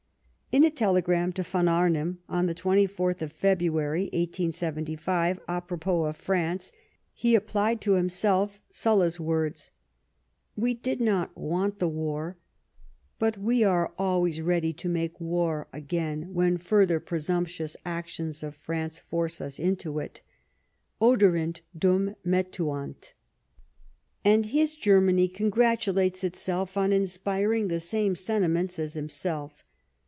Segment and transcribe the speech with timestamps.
[0.53, 6.17] In a telegram to von Arnim, on the 24th of February, 1875, a propos of
[6.17, 6.73] France,
[7.13, 9.71] he applied to himself Sulla's words:"
[10.57, 12.35] We did not want the war;
[13.17, 18.99] but we are always ready to make war again when further presumptuous actions of France
[18.99, 20.19] force us into it.
[21.01, 23.13] Oderint dum metuant."
[24.25, 29.63] And his Germany congratulates itself on inspir ing the same sentiments as himself.